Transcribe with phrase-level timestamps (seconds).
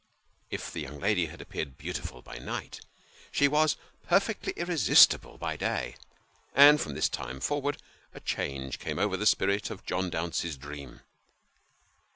[0.49, 2.81] If the young lady had appeared beautiful by night,
[3.31, 3.77] she was
[4.07, 5.95] perfectly irresistible by day;
[6.55, 7.79] and, from this time forward,
[8.11, 11.01] a change came over the spirit of John Dounce's dream.